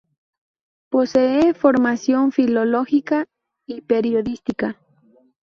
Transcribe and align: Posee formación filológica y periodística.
Posee 0.89 1.53
formación 1.53 2.31
filológica 2.31 3.27
y 3.67 3.81
periodística. 3.81 4.79